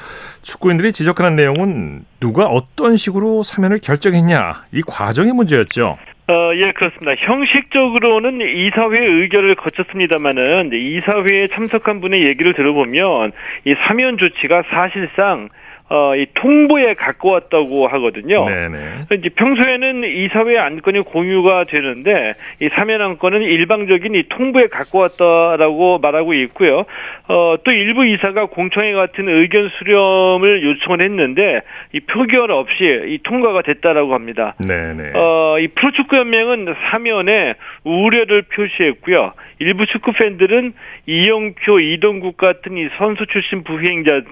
[0.43, 5.99] 축구인들이 지적하는 내용은 누가 어떤 식으로 사면을 결정했냐 이 과정의 문제였죠.
[6.29, 7.15] 어, 예, 그렇습니다.
[7.17, 13.31] 형식적으로는 이사회 의결을 거쳤습니다만은 이사회에 참석한 분의 얘기를 들어보면
[13.65, 15.49] 이 사면 조치가 사실상
[15.89, 18.45] 어, 이 통보에 가까웠다고 하거든요.
[18.45, 19.07] 네네.
[19.13, 26.87] 이제 평소에는 이사회 안건이 공유가 되는데 이 사면 안건은 일방적인 이 통보에 가까웠다라고 말하고 있고요.
[27.29, 31.61] 어, 또 일부 이사가 공청회 같은 의견 수렴을 요청을 했는데
[31.93, 34.55] 이 표결 없이 이 통과가 됐다라고 합니다.
[34.67, 35.13] 네네.
[35.15, 39.35] 어, 이 프로축구 연맹은 사면에 우려를 표시했고요.
[39.61, 40.73] 일부 축구 팬들은
[41.07, 44.23] 이영표, 이동국 같은 이 선수 출신 부행자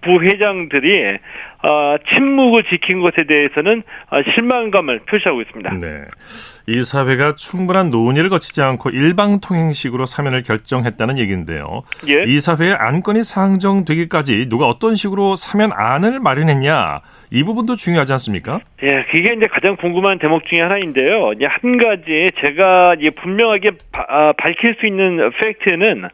[0.00, 1.03] 부회장들이
[1.62, 5.78] 어, 침묵을 지킨 것에 대해서는 어, 실망감을 표시하고 있습니다.
[5.80, 6.04] 네.
[6.66, 11.82] 이 사회가 충분한 논의를 거치지 않고 일방 통행식으로 사면을 결정했다는 얘기인데요.
[12.08, 12.24] 예?
[12.26, 18.60] 이 사회의 안건이 상정되기까지 누가 어떤 식으로 사면 안을 마련했냐 이 부분도 중요하지 않습니까?
[18.82, 21.32] 예, 그게 이제 가장 궁금한 대목 중에 하나인데요.
[21.32, 26.08] 이제 한 가지 제가 분명하게 바, 아, 밝힐 수 있는 팩트는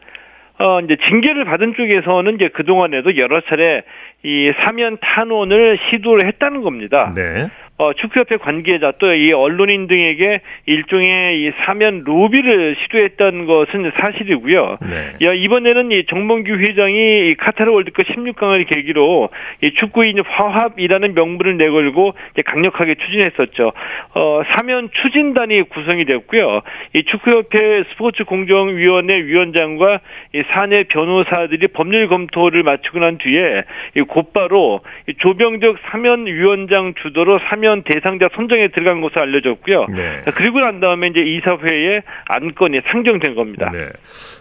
[0.60, 3.82] 어, 이제 징계를 받은 쪽에서는 이제 그동안에도 여러 차례
[4.22, 7.12] 이 사면 탄원을 시도를 했다는 겁니다.
[7.16, 7.48] 네.
[7.80, 14.78] 어, 축구협회 관계자 또 이 언론인 등에게 일종의 이 사면 로비를 시도했던 것은 사실이고요.
[14.82, 15.26] 네.
[15.26, 19.28] 야, 이번에는 이 정몽규 회장이 이 카타르 월드컵 16강을 계기로
[19.62, 22.14] 이 축구인 화합이라는 명분을 내걸고
[22.46, 23.72] 강력하게 추진했었죠.
[24.14, 26.62] 어, 사면 추진단이 구성이 됐고요.
[26.94, 30.00] 이 축구협회 스포츠 공정위원회 위원장과
[30.34, 33.64] 이 사내 변호사들이 법률 검토를 마치고 난 뒤에
[33.96, 39.86] 이 곧바로 이 조병적 사면 위원장 주도로 사면 사면 대상자 선정에 들어간 것으로 알려졌고요.
[39.90, 40.22] 네.
[40.34, 43.70] 그리고 난 다음에 이제 이사회에 안건이 상정된 겁니다.
[43.72, 43.88] 네.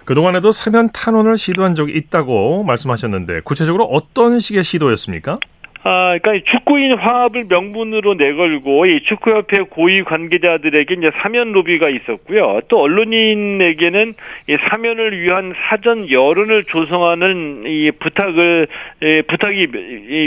[0.05, 5.39] 그동안에도 사면 탄원을 시도한 적이 있다고 말씀하셨는데 구체적으로 어떤 식의 시도였습니까?
[5.81, 12.61] 아, 그러니까 축구인 화합을 명분으로 내걸고 이 축구협회 고위 관계자들에게 이제 사면 로비가 있었고요.
[12.67, 14.13] 또 언론인에게는
[14.47, 18.67] 이 사면을 위한 사전 여론을 조성하는 이 부탁을
[19.01, 19.67] 이 부탁이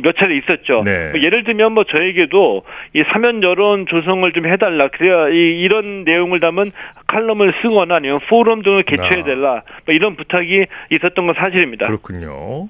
[0.02, 0.84] 몇 차례 있었죠.
[0.84, 1.10] 네.
[1.10, 2.62] 뭐 예를 들면 뭐 저에게도
[2.94, 4.88] 이 사면 여론 조성을 좀 해달라.
[4.88, 6.72] 그래야 이, 이런 내용을 담은
[7.06, 9.56] 칼럼을 쓰거나 아니면 포럼 등을 개최해달라.
[9.56, 9.62] 아.
[9.84, 11.86] 뭐 이런 부탁이 있었던 건 사실입니다.
[11.86, 12.68] 그렇군요.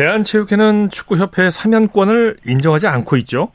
[0.00, 3.52] 대한체육회는 축구협회 사면권을 인정하지 않고 있죠?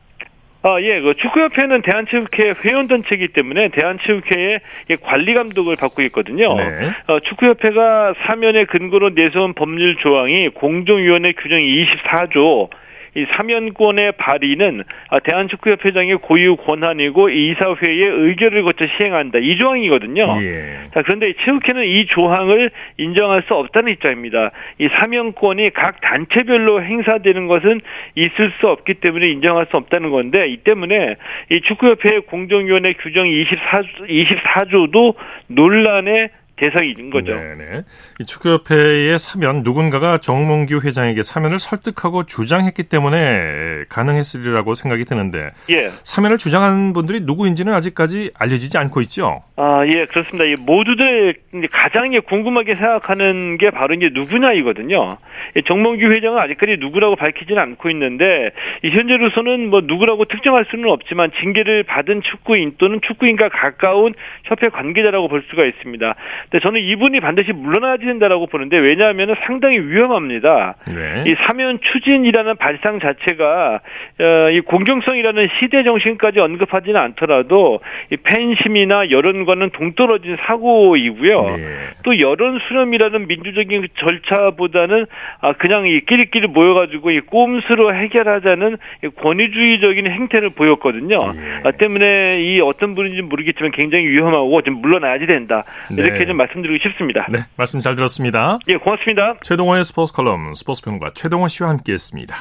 [0.61, 4.59] 아, 예, 그 축구협회는 대한체육회 회원단체이기 때문에 대한체육회의
[5.01, 6.55] 관리 감독을 받고 있거든요.
[6.55, 6.91] 네.
[7.07, 12.69] 어, 축구협회가 사면의 근거로 내세운 법률 조항이 공정위원회 규정 24조
[13.15, 19.39] 이 사면권의 발의는 아, 대한축구협회장의 고유 권한이고 이사회의 의결을 거쳐 시행한다.
[19.39, 20.23] 이 조항이거든요.
[20.41, 20.79] 예.
[20.93, 24.51] 자, 그런데 체육회는 이 조항을 인정할 수 없다는 입장입니다.
[24.79, 27.79] 이 사면권이 각 단체별로 행사되는 것은
[28.15, 31.15] 있을 수 없기 때문에 인정할 수 없다는 건데 이 때문에
[31.51, 35.15] 이 축구협회 공정위원회 규정 24, 24조도
[35.47, 37.33] 논란의 대상인 거죠.
[37.33, 37.83] 네네.
[38.19, 45.89] 이 축구협회에 사면 누군가가 정몽규 회장에게 사면을 설득하고 주장했기 때문에 가능했으리라고 생각이 드는데 예.
[46.03, 49.43] 사면을 주장한 분들이 누구인지는 아직까지 알려지지 않고 있죠.
[49.57, 50.45] 아, 예, 그렇습니다.
[50.63, 51.35] 모두들
[51.71, 55.17] 가장 궁금하게 생각하는 게 바로 이제 누구냐 이거든요.
[55.65, 58.51] 정몽규 회장은 아직까지 누구라고 밝히지는 않고 있는데
[58.83, 64.13] 현재로서는 뭐 누구라고 특정할 수는 없지만 징계를 받은 축구인 또는 축구인과 가까운
[64.43, 66.15] 협회 관계자라고 볼 수가 있습니다.
[66.49, 70.75] 근데 저는 이분이 반드시 물러나야 된다라고 보는데 왜냐하면 상당히 위험합니다.
[70.93, 71.23] 네.
[71.27, 73.79] 이 사면 추진이라는 발상 자체가
[74.19, 77.79] 어, 이 공정성이라는 시대 정신까지 언급하지는 않더라도
[78.11, 81.41] 이 팬심이나 여론과는 동떨어진 사고이고요.
[81.57, 81.77] 네.
[82.03, 85.07] 또 여론 수렴이라는 민주적인 절차보다는
[85.41, 88.77] 아 그냥 이 끼리끼리 모여가지고 이 꼼수로 해결하자는
[89.17, 91.33] 권위주의적인 행태를 보였거든요.
[91.33, 91.39] 네.
[91.63, 95.63] 아, 때문에 이 어떤 분인지 모르겠지만 굉장히 위험하고 좀 물러나야지 된다.
[95.91, 96.25] 이렇게 네.
[96.35, 97.25] 좀 말씀드리고 싶습니다.
[97.29, 98.59] 네, 말씀 잘 들었습니다.
[98.67, 99.35] 예, 고맙습니다.
[99.41, 102.35] 최동호의 스포츠 컬럼 스포츠 평론가 최동호 씨와 함께했습니다.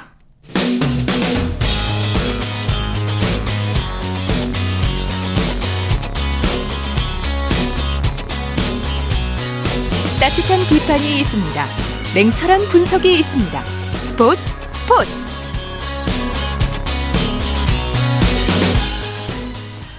[10.21, 11.65] 따뜻한 비판이 있습니다.
[12.15, 13.65] 냉철한 분석이 있습니다.
[13.65, 14.41] 스포츠
[14.75, 15.24] 스포츠.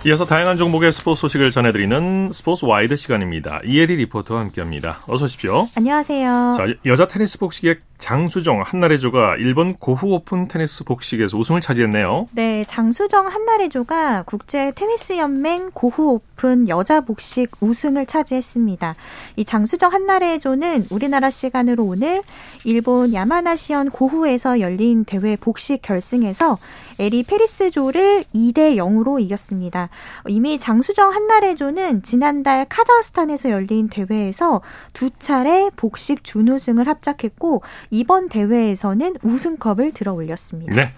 [0.05, 3.61] 이어서 다양한 종목의 스포츠 소식을 전해드리는 스포츠 와이드 시간입니다.
[3.65, 4.99] 이혜리 리포터와 함께합니다.
[5.07, 5.67] 어서 오십시오.
[5.75, 6.53] 안녕하세요.
[6.55, 12.27] 자, 여자 테니스 복식의 장수정 한나래조가 일본 고후 오픈 테니스 복식에서 우승을 차지했네요.
[12.33, 18.95] 네, 장수정 한나래조가 국제 테니스 연맹 고후 오픈 여자 복식 우승을 차지했습니다.
[19.37, 22.21] 이 장수정 한나래조는 우리나라 시간으로 오늘
[22.63, 26.57] 일본 야마나시현 고후에서 열린 대회 복식 결승에서
[26.97, 29.89] 에리 페리스조를 2대 0으로 이겼습니다.
[30.27, 34.61] 이미 장수정 한나래조는 지난달 카자흐스탄에서 열린 대회에서
[34.93, 40.75] 두 차례 복식 준우승을 합작했고 이번 대회에서는 우승컵을 들어 올렸습니다.
[40.75, 40.91] 네.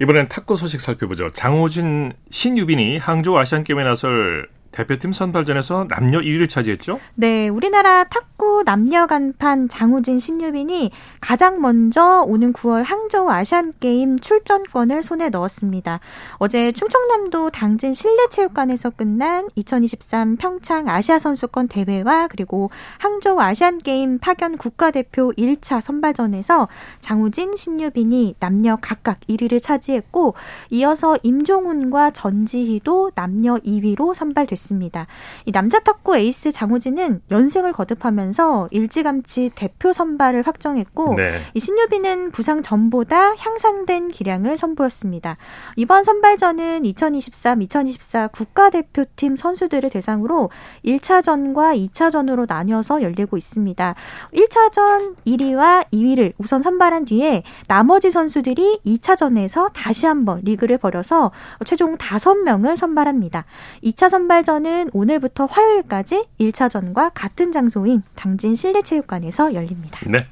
[0.00, 1.30] 이번엔 탁구 소식 살펴보죠.
[1.32, 7.00] 장호진, 신유빈이 항저우 아시안게임에 나설 대표팀 선발전에서 남녀 1위를 차지했죠?
[7.14, 15.02] 네, 우리나라 탁구 남녀 간판 장우진 신유빈이 가장 먼저 오는 9월 항저우 아시안 게임 출전권을
[15.02, 16.00] 손에 넣었습니다.
[16.34, 24.56] 어제 충청남도 당진 실내체육관에서 끝난 2023 평창 아시아 선수권 대회와 그리고 항저우 아시안 게임 파견
[24.56, 26.68] 국가대표 1차 선발전에서
[27.00, 30.34] 장우진 신유빈이 남녀 각각 1위를 차지했고
[30.70, 34.57] 이어서 임종훈과 전지희도 남녀 2위로 선발됐습니다.
[34.58, 35.06] 있습니다.
[35.46, 41.40] 이 남자 탁구 에이스 장우진은 연승을 거듭하면서 일찌감치 대표 선발을 확정했고 네.
[41.54, 45.36] 이 신유빈은 부상 전보다 향상된 기량을 선보였습니다.
[45.76, 50.50] 이번 선발전은 2023, 2024 국가대표팀 선수들을 대상으로
[50.84, 53.94] 1차전과 2차전으로 나뉘어서 열리고 있습니다.
[54.34, 61.30] 1차전 1위와 2위를 우선 선발한 뒤에 나머지 선수들이 2차전에서 다시 한번 리그를 벌여서
[61.64, 63.44] 최종 5명을 선발합니다.
[63.84, 70.00] 2차 선발전 선수는 오늘부터 화요일까지 1차전과 같은 장소인 당진 실내체육관에서 열립니다.
[70.06, 70.26] 네.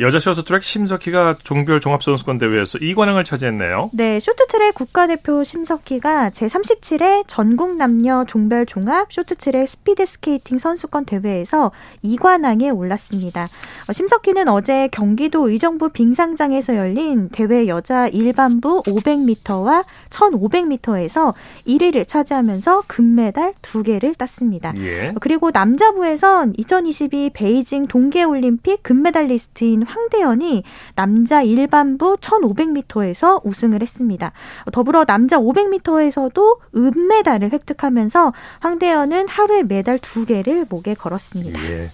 [0.00, 3.90] 여자 쇼트트랙 심석희가 종별 종합선수권 대회에서 2관왕을 차지했네요.
[3.92, 11.70] 네, 쇼트트랙 국가대표 심석희가 제37회 전국 남녀 종별 종합 쇼트트랙 스피드 스케이팅 선수권 대회에서
[12.02, 13.48] 2관왕에 올랐습니다.
[13.88, 21.34] 어, 심석희는 어제 경기도 의정부 빙상장에서 열린 대회 여자 일반부 500m와 1500m에서
[21.66, 24.72] 1위를 차지하면서 금메달 2개를 땄습니다.
[24.78, 25.12] 예.
[25.20, 30.62] 그리고 남자부에선 2022 베이징 동계올림픽 금메달리스트인 황대현이
[30.94, 34.32] 남자 일반부 1500m에서 우승을 했습니다.
[34.72, 41.60] 더불어 남자 500m에서도 은메달을 획득하면서 황대현은 하루에 메달 2개를 목에 걸었습니다.
[41.70, 41.88] 예.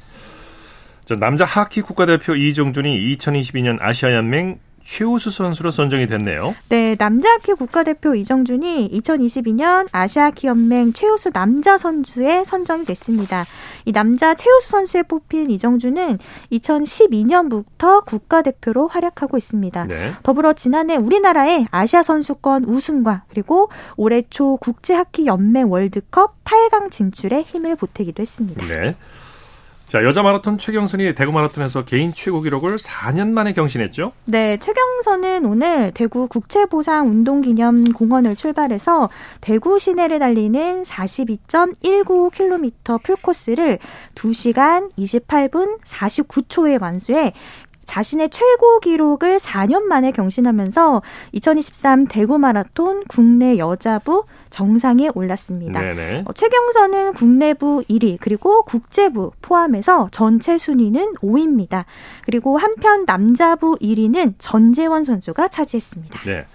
[1.20, 6.54] 남자 하키 국가대표 이정준이 2022년 아시아연맹 최우수 선수로 선정이 됐네요.
[6.68, 13.44] 네, 남자 하키 국가대표 이정준이 2022년 아시아키 연맹 최우수 남자 선수에 선정이 됐습니다.
[13.84, 16.18] 이 남자 최우수 선수에 뽑힌 이정준은
[16.52, 19.84] 2012년부터 국가대표로 활약하고 있습니다.
[19.84, 20.12] 네.
[20.22, 27.42] 더불어 지난해 우리나라의 아시아 선수권 우승과 그리고 올해 초 국제 하키 연맹 월드컵 8강 진출에
[27.42, 28.64] 힘을 보태기도 했습니다.
[28.66, 28.94] 네.
[29.86, 34.10] 자, 여자 마라톤 최경선이 대구 마라톤에서 개인 최고 기록을 4년 만에 경신했죠?
[34.24, 39.08] 네, 최경선은 오늘 대구 국채보상 운동기념 공원을 출발해서
[39.40, 43.78] 대구 시내를 달리는 42.19km 풀코스를
[44.16, 47.32] 2시간 28분 49초에 완수해
[47.86, 55.80] 자신의 최고 기록을 4년 만에 경신하면서 2023 대구 마라톤 국내 여자부 정상에 올랐습니다.
[55.80, 56.24] 네네.
[56.26, 61.84] 어, 최경선은 국내부 1위 그리고 국제부 포함해서 전체 순위는 5위입니다.
[62.24, 66.20] 그리고 한편 남자부 1위는 전재원 선수가 차지했습니다.
[66.24, 66.46] 네.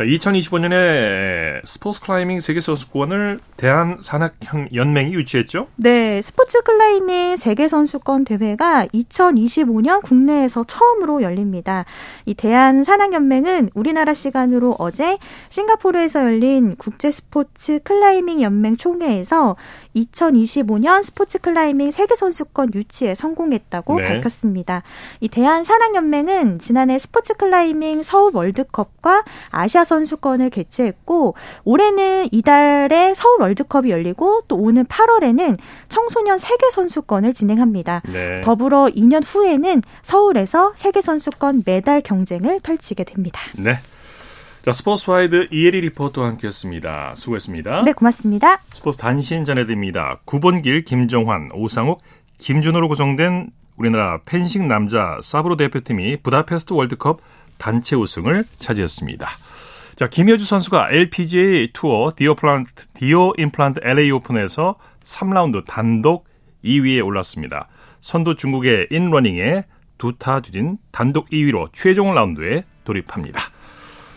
[0.00, 5.66] 자, 2025년에 스포츠 클라이밍 세계 선수권을 대한 산악 연맹이 유치했죠?
[5.76, 11.84] 네, 스포츠 클라이밍 세계 선수권 대회가 2025년 국내에서 처음으로 열립니다.
[12.24, 15.18] 이 대한 산악 연맹은 우리나라 시간으로 어제
[15.50, 19.56] 싱가포르에서 열린 국제 스포츠 클라이밍 연맹 총회에서
[19.96, 24.08] 2025년 스포츠 클라이밍 세계 선수권 유치에 성공했다고 네.
[24.08, 24.82] 밝혔습니다.
[25.20, 31.34] 이 대한 산악 연맹은 지난해 스포츠 클라이밍 서울 월드컵과 아시아 선수권을 개최했고
[31.64, 38.02] 올해는 이달에 서울 월드컵이 열리고 또 오는 8월에는 청소년 세계 선수권을 진행합니다.
[38.12, 38.40] 네.
[38.42, 43.40] 더불어 2년 후에는 서울에서 세계 선수권 메달 경쟁을 펼치게 됩니다.
[43.56, 43.78] 네.
[44.62, 47.14] 자, 스포츠와이드 이혜리 리포터와 함께했습니다.
[47.16, 47.82] 수고했습니다.
[47.84, 48.60] 네, 고맙습니다.
[48.70, 50.20] 스포츠 단신 전해드립니다.
[50.26, 52.02] 구본길, 김정환, 오상욱,
[52.38, 57.20] 김준호로 구성된 우리나라 펜싱 남자 사브르 대표팀이 부다페스트 월드컵
[57.56, 59.28] 단체 우승을 차지했습니다.
[59.96, 66.26] 자, 김효주 선수가 LPGA 투어 디오 플란트, 디오 임플란트 LA 오픈에서 3라운드 단독
[66.64, 67.68] 2위에 올랐습니다.
[68.02, 69.64] 선두 중국의 인뤄닝에
[69.96, 73.40] 두 타 뒤진 단독 2위로 최종 라운드에 돌입합니다.